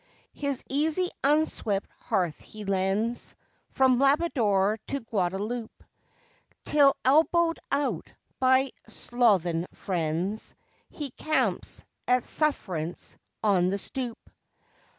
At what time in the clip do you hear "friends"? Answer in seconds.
9.75-10.55